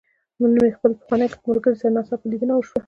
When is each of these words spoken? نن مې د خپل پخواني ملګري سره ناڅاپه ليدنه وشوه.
نن 0.39 0.51
مې 0.55 0.61
د 0.69 0.73
خپل 0.77 0.91
پخواني 0.99 1.27
ملګري 1.49 1.75
سره 1.79 1.93
ناڅاپه 1.95 2.25
ليدنه 2.31 2.53
وشوه. 2.55 2.77